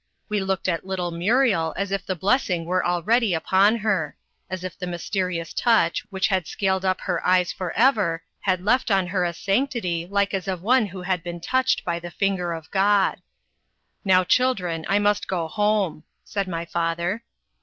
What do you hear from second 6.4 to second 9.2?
scaled up her eyes for ever had left on